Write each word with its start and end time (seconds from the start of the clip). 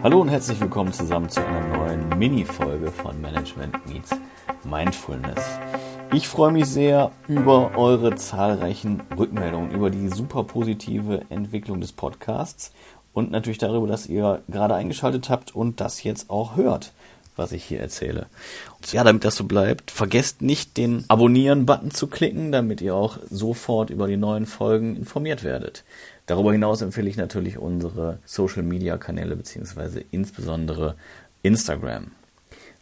Hallo 0.00 0.20
und 0.20 0.28
herzlich 0.28 0.60
willkommen 0.60 0.92
zusammen 0.92 1.28
zu 1.28 1.44
einer 1.44 1.76
neuen 1.76 2.16
Mini-Folge 2.16 2.92
von 2.92 3.20
Management 3.20 3.84
Meets 3.88 4.10
Mindfulness. 4.62 5.58
Ich 6.12 6.28
freue 6.28 6.52
mich 6.52 6.66
sehr 6.66 7.10
über 7.26 7.76
eure 7.76 8.14
zahlreichen 8.14 9.02
Rückmeldungen, 9.18 9.72
über 9.72 9.90
die 9.90 10.08
super 10.08 10.44
positive 10.44 11.22
Entwicklung 11.30 11.80
des 11.80 11.90
Podcasts 11.90 12.72
und 13.12 13.32
natürlich 13.32 13.58
darüber, 13.58 13.88
dass 13.88 14.06
ihr 14.06 14.40
gerade 14.46 14.76
eingeschaltet 14.76 15.30
habt 15.30 15.56
und 15.56 15.80
das 15.80 16.04
jetzt 16.04 16.30
auch 16.30 16.54
hört, 16.54 16.92
was 17.38 17.52
ich 17.52 17.64
hier 17.64 17.80
erzähle. 17.80 18.26
Und 18.76 18.92
ja, 18.92 19.04
damit 19.04 19.24
das 19.24 19.36
so 19.36 19.44
bleibt, 19.44 19.90
vergesst 19.90 20.42
nicht 20.42 20.76
den 20.76 21.04
Abonnieren-Button 21.08 21.90
zu 21.90 22.08
klicken, 22.08 22.52
damit 22.52 22.80
ihr 22.80 22.94
auch 22.94 23.18
sofort 23.30 23.90
über 23.90 24.06
die 24.08 24.16
neuen 24.16 24.46
Folgen 24.46 24.96
informiert 24.96 25.44
werdet. 25.44 25.84
Darüber 26.26 26.52
hinaus 26.52 26.82
empfehle 26.82 27.08
ich 27.08 27.16
natürlich 27.16 27.56
unsere 27.56 28.18
Social-Media-Kanäle 28.26 29.34
beziehungsweise 29.36 30.04
insbesondere 30.10 30.96
Instagram. 31.42 32.10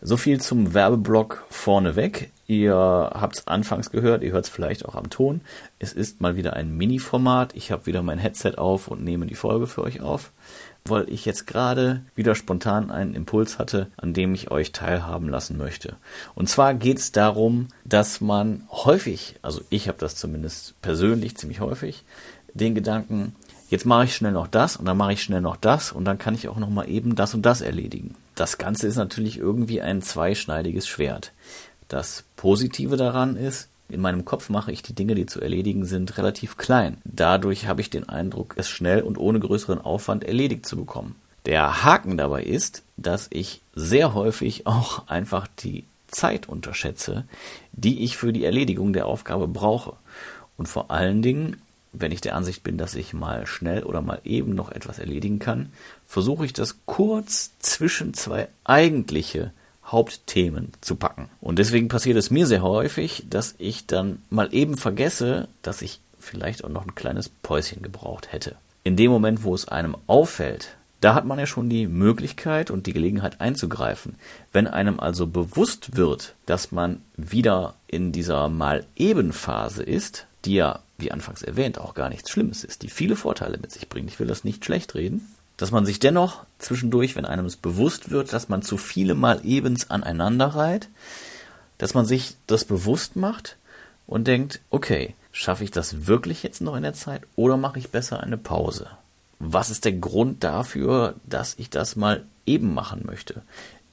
So 0.03 0.19
viel 0.19 0.43
zum 0.43 0.75
Werbeblock 0.75 1.47
vorneweg. 1.49 2.31
Ihr 2.47 2.75
habt 2.75 3.39
es 3.39 3.47
anfangs 3.47 3.91
gehört, 3.91 4.23
ihr 4.23 4.33
hört 4.33 4.45
es 4.45 4.51
vielleicht 4.51 4.85
auch 4.85 4.95
am 4.95 5.09
Ton. 5.09 5.41
Es 5.79 5.95
ist 5.95 6.21
mal 6.21 6.37
wieder 6.37 6.53
ein 6.53 6.77
Mini-Format. 6.77 7.57
Ich 7.57 7.73
habe 7.73 7.87
wieder 7.87 8.03
mein 8.03 8.19
Headset 8.19 8.57
auf 8.59 8.89
und 8.89 9.03
nehme 9.03 9.27
die 9.27 9.35
Folge 9.35 9.67
für 9.67 9.83
euch 9.83 10.03
auf, 10.03 10.33
weil 10.85 11.09
ich 11.09 11.25
jetzt 11.25 11.47
gerade 11.47 12.03
wieder 12.15 12.35
spontan 12.35 12.91
einen 12.91 13.15
Impuls 13.15 13.59
hatte, 13.59 13.89
an 13.97 14.13
dem 14.13 14.35
ich 14.35 14.51
euch 14.51 14.73
teilhaben 14.73 15.31
lassen 15.31 15.57
möchte. 15.57 15.97
Und 16.35 16.51
zwar 16.51 16.75
geht 16.75 16.99
es 16.99 17.11
darum, 17.11 17.69
dass 17.87 18.21
man 18.21 18.69
häufig, 18.71 19.37
also 19.41 19.63
ich 19.71 19.89
habe 19.89 19.99
das 19.99 20.15
zumindest 20.15 20.81
persönlich 20.83 21.39
ziemlich 21.39 21.61
häufig, 21.61 22.05
den 22.53 22.75
Gedanken, 22.75 23.35
jetzt 23.71 23.87
mache 23.87 24.05
ich 24.05 24.15
schnell 24.15 24.33
noch 24.33 24.47
das 24.47 24.77
und 24.77 24.85
dann 24.85 24.99
mache 24.99 25.15
ich 25.15 25.23
schnell 25.23 25.41
noch 25.41 25.57
das 25.57 25.91
und 25.91 26.05
dann 26.05 26.19
kann 26.19 26.35
ich 26.35 26.49
auch 26.49 26.59
noch 26.59 26.71
mal 26.71 26.89
eben 26.89 27.17
das 27.17 27.33
und 27.33 27.43
das 27.47 27.63
erledigen. 27.63 28.15
Das 28.37 28.59
Ganze 28.59 28.87
ist 28.87 28.96
natürlich 28.96 29.38
irgendwie 29.38 29.80
ein 29.80 30.02
zweischneidiges 30.02 30.87
Schwert. 30.87 31.32
Das 31.88 32.24
Positive 32.37 32.96
daran 32.96 33.37
ist, 33.37 33.68
in 33.88 34.01
meinem 34.01 34.24
Kopf 34.24 34.51
mache 34.51 34.73
ich 34.73 34.82
die 34.82 34.95
Dinge, 34.95 35.15
die 35.15 35.26
zu 35.26 35.40
erledigen 35.40 35.87
sind, 35.87 36.18
relativ 36.18 36.57
klein. 36.59 36.98
Dadurch 37.04 37.66
habe 37.66 37.80
ich 37.80 37.88
den 37.88 38.09
Eindruck, 38.09 38.54
es 38.59 38.68
schnell 38.68 39.01
und 39.01 39.16
ohne 39.16 39.40
größeren 39.40 39.80
Aufwand 39.80 40.23
erledigt 40.23 40.66
zu 40.66 40.76
bekommen. 40.76 41.16
Der 41.46 41.82
Haken 41.84 42.18
dabei 42.18 42.42
ist, 42.42 42.82
dass 42.98 43.29
ich 43.30 43.62
sehr 43.74 44.12
häufig 44.12 44.66
auch 44.66 45.09
einfach 45.09 45.46
die 45.59 45.84
Zeit 46.09 46.48
unterschätze, 46.48 47.24
die 47.73 48.04
ich 48.04 48.18
für 48.18 48.32
die 48.32 48.45
Erledigung 48.45 48.92
der 48.92 49.07
Aufgabe 49.07 49.48
brauche. 49.48 49.95
Und 50.59 50.66
vor 50.66 50.90
allen 50.90 51.23
Dingen 51.23 51.62
wenn 51.99 52.13
ich 52.13 52.21
der 52.21 52.35
Ansicht 52.35 52.63
bin, 52.63 52.79
dass 52.79 52.95
ich 52.95 53.13
mal 53.13 53.47
schnell 53.47 53.83
oder 53.83 54.02
mal 54.02 54.21
eben 54.25 54.55
noch 54.55 54.71
etwas 54.71 54.99
erledigen 54.99 55.39
kann, 55.39 55.73
versuche 56.07 56.45
ich 56.45 56.53
das 56.53 56.79
kurz 56.87 57.53
zwischen 57.59 58.15
zwei 58.15 58.49
eigentliche 58.65 59.53
Hauptthemen 59.85 60.73
zu 60.80 60.97
packen. 60.97 61.29
Und 61.41 61.59
deswegen 61.59 61.88
passiert 61.88 62.16
es 62.16 62.30
mir 62.30 62.47
sehr 62.47 62.63
häufig, 62.63 63.25
dass 63.30 63.55
ich 63.59 63.87
dann 63.87 64.22
mal 64.31 64.53
eben 64.53 64.77
vergesse, 64.77 65.49
dass 65.62 65.83
ich 65.83 66.00
vielleicht 66.19 66.65
auch 66.65 66.69
noch 66.69 66.87
ein 66.87 66.94
kleines 66.94 67.28
Päuschen 67.28 67.83
gebraucht 67.83 68.33
hätte. 68.33 68.56
In 68.83 68.97
dem 68.97 69.10
Moment, 69.10 69.44
wo 69.44 69.55
es 69.55 69.69
einem 69.69 69.97
auffällt, 70.06 70.77
da 71.00 71.15
hat 71.15 71.25
man 71.27 71.38
ja 71.38 71.47
schon 71.47 71.69
die 71.69 71.87
Möglichkeit 71.87 72.71
und 72.71 72.87
die 72.87 72.93
Gelegenheit 72.93 73.41
einzugreifen. 73.41 74.16
Wenn 74.53 74.66
einem 74.66 74.99
also 74.99 75.27
bewusst 75.27 75.97
wird, 75.97 76.34
dass 76.47 76.72
man 76.72 77.03
wieder 77.16 77.75
in 77.87 78.12
dieser 78.12 78.49
mal 78.49 78.84
eben 78.97 79.33
Phase 79.33 79.83
ist, 79.83 80.27
die 80.47 80.55
ja 80.55 80.81
wie 80.99 81.12
anfangs 81.12 81.43
erwähnt, 81.43 81.78
auch 81.78 81.94
gar 81.94 82.09
nichts 82.09 82.31
Schlimmes 82.31 82.65
ist, 82.65 82.83
die 82.83 82.89
viele 82.89 83.16
Vorteile 83.16 83.59
mit 83.59 83.71
sich 83.71 83.89
bringt. 83.89 84.09
Ich 84.09 84.19
will 84.19 84.27
das 84.27 84.44
nicht 84.44 84.65
schlecht 84.65 84.94
reden. 84.94 85.28
Dass 85.59 85.71
man 85.71 85.87
sich 85.87 85.99
dennoch 85.99 86.44
zwischendurch, 86.59 87.16
wenn 87.16 87.25
einem 87.25 87.47
es 87.47 87.56
bewusst 87.56 88.11
wird, 88.11 88.33
dass 88.33 88.49
man 88.49 88.62
zu 88.62 88.77
viele 88.77 89.15
Mal 89.15 89.41
ebens 89.43 89.91
aneinander 89.91 90.49
reiht, 90.49 90.88
dass 91.78 91.94
man 91.94 92.05
sich 92.05 92.37
das 92.47 92.65
bewusst 92.65 93.16
macht 93.16 93.56
und 94.06 94.26
denkt, 94.26 94.60
okay, 94.70 95.15
schaffe 95.32 95.65
ich 95.65 95.70
das 95.70 96.06
wirklich 96.06 96.43
jetzt 96.43 96.60
noch 96.60 96.76
in 96.76 96.82
der 96.82 96.94
Zeit 96.94 97.22
oder 97.37 97.56
mache 97.56 97.78
ich 97.78 97.91
besser 97.91 98.20
eine 98.20 98.37
Pause? 98.37 98.88
Was 99.38 99.70
ist 99.70 99.84
der 99.84 99.93
Grund 99.93 100.44
dafür, 100.44 101.15
dass 101.25 101.54
ich 101.59 101.70
das 101.70 101.97
mal 101.97 102.25
eben 102.47 102.72
machen 102.72 103.03
möchte? 103.04 103.43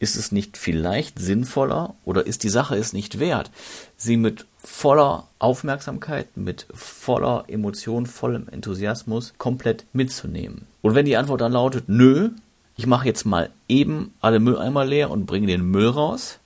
Ist 0.03 0.17
es 0.17 0.33
nicht 0.33 0.57
vielleicht 0.57 1.17
sinnvoller 1.17 1.95
oder 2.03 2.27
ist 2.27 2.43
die 2.43 2.49
Sache 2.49 2.75
es 2.75 2.91
nicht 2.91 3.19
wert, 3.19 3.51
sie 3.95 4.17
mit 4.17 4.45
voller 4.57 5.29
Aufmerksamkeit, 5.39 6.35
mit 6.35 6.67
voller 6.73 7.45
Emotion, 7.47 8.05
vollem 8.05 8.49
Enthusiasmus 8.49 9.33
komplett 9.37 9.85
mitzunehmen? 9.93 10.67
Und 10.81 10.93
wenn 10.93 11.05
die 11.05 11.15
Antwort 11.15 11.39
dann 11.39 11.53
lautet, 11.53 11.85
nö, 11.87 12.31
ich 12.75 12.85
mache 12.85 13.07
jetzt 13.07 13.23
mal 13.25 13.49
eben 13.69 14.13
alle 14.19 14.41
Mülleimer 14.41 14.83
leer 14.83 15.09
und 15.09 15.25
bringe 15.25 15.47
den 15.47 15.63
Müll 15.63 15.87
raus, 15.87 16.39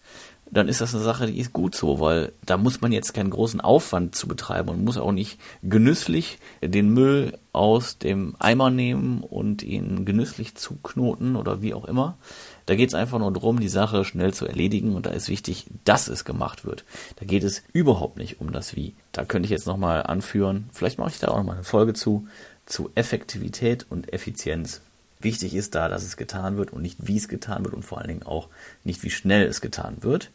dann 0.51 0.67
ist 0.67 0.81
das 0.81 0.93
eine 0.93 1.03
Sache, 1.03 1.25
die 1.25 1.39
ist 1.39 1.51
gut 1.51 1.73
so, 1.73 1.99
weil 1.99 2.33
da 2.45 2.57
muss 2.57 2.81
man 2.81 2.91
jetzt 2.91 3.15
keinen 3.15 3.31
großen 3.31 3.59
Aufwand 3.59 4.13
zu 4.13 4.27
betreiben 4.27 4.69
und 4.69 4.85
muss 4.85 4.99
auch 4.99 5.11
nicht 5.11 5.39
genüsslich 5.63 6.37
den 6.61 6.93
Müll 6.93 7.39
aus 7.53 7.97
dem 7.97 8.35
Eimer 8.37 8.69
nehmen 8.69 9.21
und 9.21 9.63
ihn 9.63 10.05
genüsslich 10.05 10.53
zuknoten 10.53 11.35
oder 11.35 11.63
wie 11.63 11.73
auch 11.73 11.85
immer, 11.85 12.19
da 12.67 12.75
geht 12.75 12.89
es 12.89 12.95
einfach 12.95 13.17
nur 13.17 13.31
darum, 13.31 13.59
die 13.59 13.69
Sache 13.69 14.05
schnell 14.05 14.33
zu 14.33 14.45
erledigen 14.45 14.93
und 14.95 15.05
da 15.05 15.11
ist 15.11 15.29
wichtig, 15.29 15.65
dass 15.85 16.09
es 16.09 16.25
gemacht 16.25 16.65
wird. 16.65 16.83
Da 17.15 17.25
geht 17.25 17.43
es 17.43 17.63
überhaupt 17.71 18.17
nicht 18.17 18.41
um 18.41 18.51
das 18.51 18.75
Wie. 18.75 18.93
Da 19.13 19.23
könnte 19.23 19.47
ich 19.47 19.51
jetzt 19.51 19.67
nochmal 19.67 20.03
anführen, 20.03 20.69
vielleicht 20.73 20.99
mache 20.99 21.11
ich 21.11 21.19
da 21.19 21.29
auch 21.29 21.37
nochmal 21.37 21.55
eine 21.55 21.63
Folge 21.63 21.93
zu, 21.93 22.27
zu 22.65 22.91
Effektivität 22.93 23.85
und 23.89 24.11
Effizienz. 24.13 24.81
Wichtig 25.19 25.55
ist 25.55 25.75
da, 25.75 25.87
dass 25.87 26.03
es 26.03 26.17
getan 26.17 26.57
wird 26.57 26.73
und 26.73 26.81
nicht 26.81 27.07
wie 27.07 27.17
es 27.17 27.29
getan 27.29 27.63
wird 27.63 27.73
und 27.73 27.83
vor 27.83 27.99
allen 27.99 28.09
Dingen 28.09 28.23
auch 28.23 28.49
nicht 28.83 29.01
wie 29.01 29.09
schnell 29.09 29.47
es 29.47 29.61
getan 29.61 29.97
wird. 30.01 30.29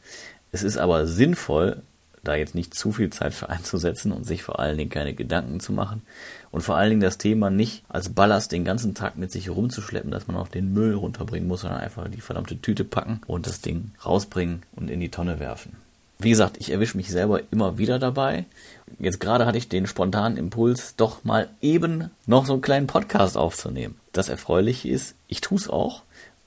Es 0.53 0.63
ist 0.63 0.79
aber 0.79 1.07
sinnvoll, 1.07 1.83
da 2.25 2.35
jetzt 2.35 2.55
nicht 2.55 2.75
zu 2.75 2.93
viel 2.93 3.11
Zeit 3.11 3.35
für 3.35 3.49
einzusetzen 3.49 4.13
und 4.13 4.25
sich 4.25 4.43
vor 4.43 4.61
allen 4.61 4.79
Dingen 4.79 4.91
keine 4.91 5.15
Gedanken 5.15 5.61
zu 5.61 5.73
machen 5.73 6.03
und 6.51 6.63
vor 6.63 6.77
allen 6.77 6.91
Dingen 6.91 7.01
das 7.01 7.19
Thema 7.19 7.51
nicht 7.51 7.85
als 7.89 8.11
Ballast 8.11 8.53
den 8.53 8.65
ganzen 8.65 8.95
Tag 8.95 9.17
mit 9.17 9.33
sich 9.33 9.51
rumzuschleppen, 9.51 10.11
dass 10.11 10.29
man 10.29 10.37
auch 10.37 10.49
den 10.49 10.73
Müll 10.73 10.95
runterbringen 10.95 11.49
muss, 11.49 11.63
sondern 11.63 11.81
einfach 11.81 12.09
die 12.09 12.21
verdammte 12.21 12.61
Tüte 12.61 12.85
packen 12.85 13.21
und 13.27 13.47
das 13.47 13.61
Ding 13.61 13.93
rausbringen 14.05 14.63
und 14.77 14.91
in 14.91 15.01
die 15.01 15.11
Tonne 15.11 15.41
werfen. 15.41 15.77
Wie 16.19 16.31
gesagt, 16.31 16.59
ich 16.59 16.71
erwische 16.71 16.97
mich 16.97 17.11
selber 17.11 17.41
immer 17.51 17.79
wieder 17.79 17.99
dabei. 17.99 18.45
Jetzt 19.01 19.19
gerade 19.19 19.45
hatte 19.45 19.59
ich 19.59 19.69
den 19.69 19.89
spontanen 19.89 20.39
Impuls, 20.39 20.95
doch 20.95 21.25
mal 21.25 21.49
eben 21.61 22.11
noch 22.27 22.47
so 22.47 22.53
einen 22.53 22.63
kleinen 22.63 22.87
Podcast 22.87 23.37
aufzunehmen. 23.37 23.99
Das 24.13 24.29
Erfreuliche 24.29 24.89
ist, 24.89 25.17
ich 25.27 25.41
tue 25.41 25.59
es 25.59 25.69
auch 25.69 26.03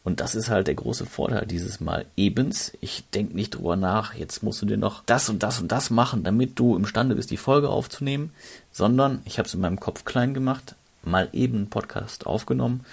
und 0.06 0.22
das 0.22 0.36
ist 0.36 0.50
halt 0.50 0.68
der 0.68 0.76
große 0.76 1.08
Vorteil 1.08 1.48
dieses 1.48 1.82
Mal 1.82 2.06
ebens. 2.16 2.72
Ich 2.80 3.04
denke 3.10 3.36
nicht 3.36 3.56
drüber 3.56 3.76
nach, 3.76 4.14
jetzt 4.14 4.44
musst 4.44 4.62
du 4.62 4.68
dir 4.68 4.78
noch 4.78 5.04
das 5.06 5.30
und 5.30 5.42
das 5.42 5.60
und 5.60 5.72
das 5.72 5.90
machen, 5.90 6.24
damit 6.24 6.58
du 6.60 6.76
imstande 6.78 7.16
bist, 7.16 7.32
die 7.32 7.38
Folge 7.38 7.70
aufzunehmen, 7.70 8.32
sondern 8.72 9.24
ich 9.26 9.40
habe 9.40 9.48
es 9.48 9.56
in 9.56 9.62
meinem 9.62 9.80
Kopf 9.80 10.06
klein 10.06 10.36
gemacht, 10.36 10.76
mal 11.04 11.28
eben 11.34 11.58
einen 11.58 11.70
Podcast 11.70 12.28
aufgenommen 12.28 12.86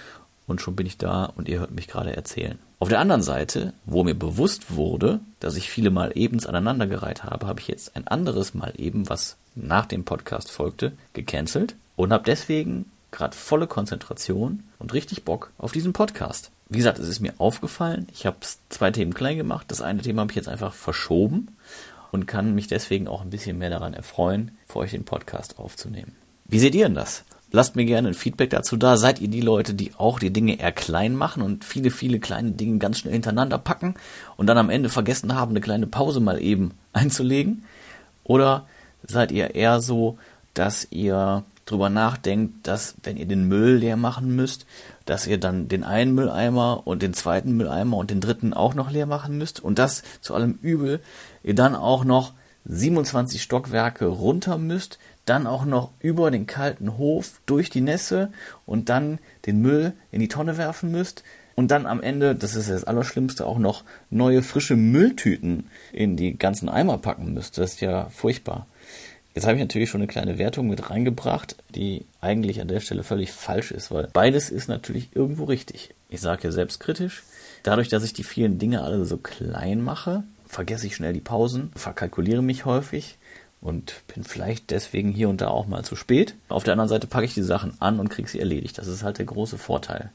und 0.47 0.59
schon 0.59 0.75
bin 0.75 0.87
ich 0.87 0.97
da 0.97 1.25
und 1.25 1.47
ihr 1.47 1.59
hört 1.59 1.71
mich 1.71 1.87
gerade 1.87 2.15
erzählen. 2.15 2.57
Auf 2.79 2.89
der 2.89 2.99
anderen 2.99 3.21
Seite, 3.21 3.73
wo 3.85 4.03
mir 4.03 4.15
bewusst 4.15 4.75
wurde, 4.75 5.19
dass 5.39 5.55
ich 5.55 5.69
viele 5.69 5.91
Mal 5.91 6.13
ebens 6.15 6.47
aneinandergereiht 6.47 7.23
habe, 7.23 7.45
habe 7.45 7.59
ich 7.59 7.67
jetzt 7.67 7.95
ein 7.95 8.07
anderes 8.07 8.55
Mal 8.55 8.73
eben, 8.77 9.07
was 9.07 9.37
nach 9.55 9.85
dem 9.85 10.03
Podcast 10.03 10.51
folgte, 10.51 10.93
gecancelt 11.13 11.75
und 11.95 12.11
habe 12.11 12.23
deswegen 12.25 12.91
gerade 13.11 13.37
volle 13.37 13.67
Konzentration 13.67 14.63
und 14.79 14.93
richtig 14.93 15.23
Bock 15.23 15.51
auf 15.59 15.71
diesen 15.71 15.93
Podcast. 15.93 16.49
Wie 16.73 16.77
gesagt, 16.77 16.97
es 16.97 17.07
ist 17.07 17.19
mir 17.19 17.35
aufgefallen, 17.37 18.07
ich 18.11 18.25
habe 18.25 18.37
zwei 18.69 18.89
Themen 18.89 19.13
klein 19.13 19.37
gemacht. 19.37 19.67
Das 19.69 19.81
eine 19.81 20.01
Thema 20.01 20.21
habe 20.21 20.31
ich 20.31 20.35
jetzt 20.35 20.49
einfach 20.49 20.73
verschoben 20.73 21.55
und 22.11 22.25
kann 22.25 22.55
mich 22.55 22.65
deswegen 22.65 23.07
auch 23.07 23.21
ein 23.21 23.29
bisschen 23.29 23.59
mehr 23.59 23.69
daran 23.69 23.93
erfreuen, 23.93 24.57
für 24.67 24.79
euch 24.79 24.89
den 24.89 25.05
Podcast 25.05 25.59
aufzunehmen. 25.59 26.15
Wie 26.45 26.57
seht 26.57 26.73
ihr 26.73 26.85
denn 26.85 26.95
das? 26.95 27.25
Lasst 27.51 27.75
mir 27.75 27.85
gerne 27.85 28.07
ein 28.07 28.15
Feedback 28.15 28.49
dazu 28.49 28.75
da. 28.75 28.97
Seid 28.97 29.21
ihr 29.21 29.27
die 29.27 29.41
Leute, 29.41 29.75
die 29.75 29.91
auch 29.95 30.17
die 30.17 30.33
Dinge 30.33 30.59
eher 30.59 30.71
klein 30.71 31.15
machen 31.15 31.43
und 31.43 31.63
viele, 31.63 31.91
viele 31.91 32.19
kleine 32.19 32.53
Dinge 32.53 32.79
ganz 32.79 32.97
schnell 32.97 33.13
hintereinander 33.13 33.59
packen 33.59 33.93
und 34.35 34.47
dann 34.47 34.57
am 34.57 34.71
Ende 34.71 34.89
vergessen 34.89 35.35
haben, 35.35 35.51
eine 35.51 35.61
kleine 35.61 35.85
Pause 35.85 36.21
mal 36.21 36.41
eben 36.41 36.71
einzulegen? 36.93 37.65
Oder 38.23 38.65
seid 39.03 39.31
ihr 39.31 39.53
eher 39.53 39.79
so, 39.79 40.17
dass 40.55 40.87
ihr 40.89 41.43
drüber 41.65 41.89
nachdenkt, 41.89 42.67
dass 42.67 42.95
wenn 43.03 43.17
ihr 43.17 43.25
den 43.25 43.47
Müll 43.47 43.75
leer 43.75 43.97
machen 43.97 44.35
müsst, 44.35 44.65
dass 45.05 45.27
ihr 45.27 45.39
dann 45.39 45.67
den 45.67 45.83
einen 45.83 46.13
Mülleimer 46.13 46.85
und 46.85 47.01
den 47.01 47.13
zweiten 47.13 47.55
Mülleimer 47.55 47.97
und 47.97 48.11
den 48.11 48.21
dritten 48.21 48.53
auch 48.53 48.73
noch 48.73 48.91
leer 48.91 49.05
machen 49.05 49.37
müsst 49.37 49.59
und 49.59 49.79
das 49.79 50.03
zu 50.21 50.33
allem 50.33 50.59
Übel 50.61 51.01
ihr 51.43 51.55
dann 51.55 51.75
auch 51.75 52.03
noch 52.03 52.33
27 52.65 53.41
Stockwerke 53.41 54.05
runter 54.05 54.57
müsst, 54.57 54.97
dann 55.25 55.47
auch 55.47 55.65
noch 55.65 55.91
über 55.99 56.31
den 56.31 56.47
kalten 56.47 56.97
Hof 56.97 57.41
durch 57.45 57.69
die 57.69 57.81
Nässe 57.81 58.31
und 58.65 58.89
dann 58.89 59.19
den 59.45 59.61
Müll 59.61 59.93
in 60.11 60.19
die 60.19 60.27
Tonne 60.27 60.57
werfen 60.57 60.91
müsst 60.91 61.23
und 61.55 61.71
dann 61.71 61.85
am 61.85 62.01
Ende, 62.01 62.35
das 62.35 62.55
ist 62.55 62.69
das 62.69 62.83
Allerschlimmste, 62.83 63.45
auch 63.45 63.59
noch 63.59 63.83
neue 64.09 64.41
frische 64.41 64.75
Mülltüten 64.75 65.69
in 65.91 66.17
die 66.17 66.37
ganzen 66.37 66.67
Eimer 66.67 66.97
packen 66.97 67.33
müsst. 67.33 67.57
Das 67.57 67.73
ist 67.73 67.81
ja 67.81 68.09
furchtbar. 68.09 68.67
Jetzt 69.35 69.45
habe 69.45 69.55
ich 69.55 69.61
natürlich 69.61 69.89
schon 69.89 70.01
eine 70.01 70.07
kleine 70.07 70.37
Wertung 70.37 70.67
mit 70.67 70.89
reingebracht, 70.89 71.55
die 71.73 72.05
eigentlich 72.21 72.61
an 72.61 72.67
der 72.67 72.79
Stelle 72.79 73.03
völlig 73.03 73.31
falsch 73.31 73.71
ist, 73.71 73.89
weil 73.89 74.09
beides 74.13 74.51
ist 74.51 74.67
natürlich 74.67 75.09
irgendwo 75.15 75.45
richtig. 75.45 75.95
Ich 76.09 76.21
sage 76.21 76.43
ja 76.43 76.51
selbstkritisch, 76.51 77.23
dadurch, 77.63 77.89
dass 77.89 78.03
ich 78.03 78.13
die 78.13 78.23
vielen 78.23 78.59
Dinge 78.59 78.83
alle 78.83 79.05
so 79.05 79.17
klein 79.17 79.81
mache, 79.81 80.23
vergesse 80.45 80.85
ich 80.85 80.95
schnell 80.95 81.13
die 81.13 81.19
Pausen, 81.19 81.71
verkalkuliere 81.75 82.43
mich 82.43 82.65
häufig 82.65 83.17
und 83.59 84.03
bin 84.13 84.23
vielleicht 84.23 84.69
deswegen 84.69 85.11
hier 85.11 85.29
und 85.29 85.41
da 85.41 85.47
auch 85.47 85.65
mal 85.65 85.83
zu 85.83 85.95
spät. 85.95 86.35
Auf 86.49 86.63
der 86.63 86.73
anderen 86.73 86.89
Seite 86.89 87.07
packe 87.07 87.25
ich 87.25 87.33
die 87.33 87.41
Sachen 87.41 87.73
an 87.79 87.99
und 87.99 88.09
kriege 88.09 88.29
sie 88.29 88.39
erledigt. 88.39 88.77
Das 88.77 88.87
ist 88.87 89.01
halt 89.01 89.17
der 89.17 89.25
große 89.25 89.57
Vorteil. 89.57 90.11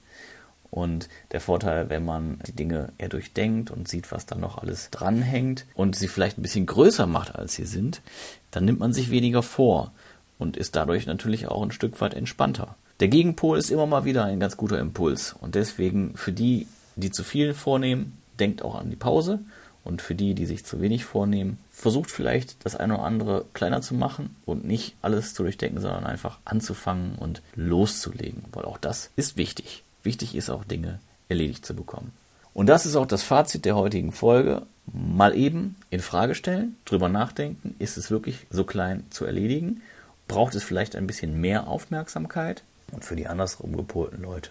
Und 0.70 1.08
der 1.32 1.40
Vorteil, 1.40 1.88
wenn 1.88 2.04
man 2.04 2.40
die 2.46 2.52
Dinge 2.52 2.92
eher 2.98 3.08
durchdenkt 3.08 3.70
und 3.70 3.88
sieht, 3.88 4.12
was 4.12 4.26
da 4.26 4.36
noch 4.36 4.58
alles 4.58 4.90
dranhängt 4.90 5.64
und 5.74 5.96
sie 5.96 6.08
vielleicht 6.08 6.38
ein 6.38 6.42
bisschen 6.42 6.66
größer 6.66 7.06
macht, 7.06 7.34
als 7.34 7.54
sie 7.54 7.64
sind, 7.64 8.02
dann 8.50 8.64
nimmt 8.64 8.78
man 8.78 8.92
sich 8.92 9.10
weniger 9.10 9.42
vor 9.42 9.92
und 10.38 10.56
ist 10.56 10.76
dadurch 10.76 11.06
natürlich 11.06 11.48
auch 11.48 11.62
ein 11.62 11.72
Stück 11.72 12.00
weit 12.00 12.14
entspannter. 12.14 12.76
Der 13.00 13.08
Gegenpol 13.08 13.58
ist 13.58 13.70
immer 13.70 13.86
mal 13.86 14.04
wieder 14.04 14.24
ein 14.24 14.40
ganz 14.40 14.56
guter 14.56 14.78
Impuls 14.78 15.32
und 15.32 15.54
deswegen 15.54 16.16
für 16.16 16.32
die, 16.32 16.66
die 16.96 17.10
zu 17.10 17.22
viel 17.22 17.54
vornehmen, 17.54 18.18
denkt 18.38 18.62
auch 18.62 18.74
an 18.74 18.90
die 18.90 18.96
Pause 18.96 19.40
und 19.84 20.02
für 20.02 20.14
die, 20.14 20.34
die 20.34 20.46
sich 20.46 20.64
zu 20.64 20.80
wenig 20.80 21.04
vornehmen, 21.04 21.58
versucht 21.70 22.10
vielleicht 22.10 22.64
das 22.64 22.76
eine 22.76 22.94
oder 22.94 23.04
andere 23.04 23.44
kleiner 23.54 23.80
zu 23.80 23.94
machen 23.94 24.36
und 24.44 24.64
nicht 24.64 24.96
alles 25.00 25.32
zu 25.32 25.44
durchdenken, 25.44 25.80
sondern 25.80 26.04
einfach 26.04 26.38
anzufangen 26.44 27.14
und 27.14 27.40
loszulegen, 27.54 28.44
weil 28.52 28.64
auch 28.64 28.78
das 28.78 29.10
ist 29.16 29.36
wichtig. 29.36 29.84
Wichtig 30.08 30.34
ist 30.34 30.48
auch 30.48 30.64
Dinge 30.64 31.00
erledigt 31.28 31.66
zu 31.66 31.76
bekommen. 31.76 32.12
Und 32.54 32.66
das 32.66 32.86
ist 32.86 32.96
auch 32.96 33.04
das 33.04 33.22
Fazit 33.22 33.66
der 33.66 33.76
heutigen 33.76 34.10
Folge. 34.10 34.62
Mal 34.90 35.36
eben 35.36 35.76
in 35.90 36.00
Frage 36.00 36.34
stellen, 36.34 36.78
drüber 36.86 37.10
nachdenken, 37.10 37.74
ist 37.78 37.98
es 37.98 38.10
wirklich 38.10 38.46
so 38.48 38.64
klein 38.64 39.04
zu 39.10 39.26
erledigen? 39.26 39.82
Braucht 40.26 40.54
es 40.54 40.64
vielleicht 40.64 40.96
ein 40.96 41.06
bisschen 41.06 41.38
mehr 41.42 41.68
Aufmerksamkeit? 41.68 42.62
Und 42.90 43.04
für 43.04 43.16
die 43.16 43.26
andersrum 43.26 43.76
gepolten 43.76 44.22
Leute, 44.22 44.48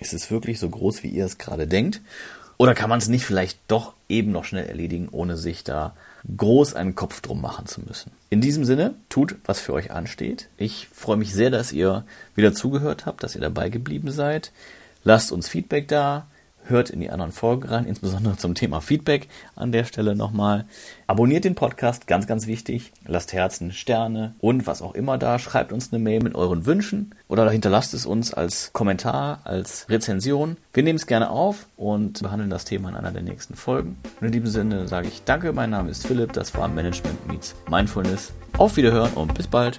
ist 0.00 0.14
es 0.14 0.30
wirklich 0.30 0.58
so 0.58 0.70
groß, 0.70 1.02
wie 1.02 1.08
ihr 1.08 1.26
es 1.26 1.36
gerade 1.36 1.66
denkt? 1.66 2.00
Oder 2.58 2.74
kann 2.74 2.90
man 2.90 2.98
es 2.98 3.08
nicht 3.08 3.24
vielleicht 3.24 3.60
doch 3.68 3.94
eben 4.08 4.32
noch 4.32 4.44
schnell 4.44 4.66
erledigen, 4.66 5.08
ohne 5.10 5.36
sich 5.36 5.62
da 5.62 5.94
groß 6.36 6.74
einen 6.74 6.96
Kopf 6.96 7.20
drum 7.20 7.40
machen 7.40 7.66
zu 7.66 7.80
müssen? 7.82 8.10
In 8.30 8.40
diesem 8.40 8.64
Sinne, 8.64 8.94
tut, 9.08 9.36
was 9.46 9.60
für 9.60 9.72
euch 9.72 9.92
ansteht. 9.92 10.48
Ich 10.56 10.88
freue 10.92 11.16
mich 11.16 11.32
sehr, 11.32 11.50
dass 11.50 11.72
ihr 11.72 12.04
wieder 12.34 12.52
zugehört 12.52 13.06
habt, 13.06 13.22
dass 13.22 13.36
ihr 13.36 13.40
dabei 13.40 13.68
geblieben 13.68 14.10
seid. 14.10 14.50
Lasst 15.04 15.30
uns 15.30 15.48
Feedback 15.48 15.86
da. 15.86 16.26
Hört 16.68 16.90
in 16.90 17.00
die 17.00 17.08
anderen 17.08 17.32
Folgen 17.32 17.66
rein, 17.66 17.86
insbesondere 17.86 18.36
zum 18.36 18.54
Thema 18.54 18.82
Feedback 18.82 19.28
an 19.56 19.72
der 19.72 19.84
Stelle 19.84 20.14
nochmal. 20.14 20.66
Abonniert 21.06 21.44
den 21.44 21.54
Podcast, 21.54 22.06
ganz, 22.06 22.26
ganz 22.26 22.46
wichtig. 22.46 22.92
Lasst 23.06 23.32
Herzen, 23.32 23.72
Sterne 23.72 24.34
und 24.38 24.66
was 24.66 24.82
auch 24.82 24.94
immer 24.94 25.16
da. 25.16 25.38
Schreibt 25.38 25.72
uns 25.72 25.90
eine 25.90 26.02
Mail 26.02 26.22
mit 26.22 26.34
euren 26.34 26.66
Wünschen 26.66 27.14
oder 27.26 27.50
hinterlasst 27.50 27.94
es 27.94 28.04
uns 28.04 28.34
als 28.34 28.74
Kommentar, 28.74 29.40
als 29.44 29.86
Rezension. 29.88 30.58
Wir 30.74 30.82
nehmen 30.82 30.98
es 30.98 31.06
gerne 31.06 31.30
auf 31.30 31.68
und 31.78 32.22
behandeln 32.22 32.50
das 32.50 32.66
Thema 32.66 32.90
in 32.90 32.96
einer 32.96 33.12
der 33.12 33.22
nächsten 33.22 33.54
Folgen. 33.54 33.96
Und 34.20 34.26
in 34.26 34.32
diesem 34.32 34.48
Sinne 34.48 34.88
sage 34.88 35.08
ich 35.08 35.24
Danke, 35.24 35.54
mein 35.54 35.70
Name 35.70 35.90
ist 35.90 36.06
Philipp, 36.06 36.34
das 36.34 36.54
war 36.54 36.68
Management 36.68 37.26
Meets 37.28 37.54
Mindfulness. 37.70 38.34
Auf 38.58 38.76
Wiederhören 38.76 39.14
und 39.14 39.32
bis 39.32 39.46
bald. 39.46 39.78